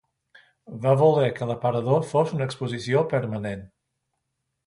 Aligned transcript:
Va 0.85 0.93
voler 1.01 1.27
que 1.39 1.47
l'aparador 1.49 2.07
fos 2.13 2.33
una 2.39 2.47
exposició 2.49 3.05
permanent. 3.13 3.61